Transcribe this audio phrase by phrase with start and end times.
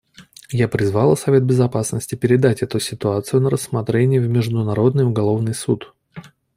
[0.49, 5.93] Я призвала Совет Безопасности передать эту ситуацию на рассмотрение в Международный уголовный суд.